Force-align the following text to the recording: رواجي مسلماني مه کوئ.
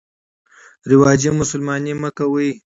رواجي 0.89 1.29
مسلماني 1.39 1.93
مه 2.01 2.09
کوئ. 2.17 2.49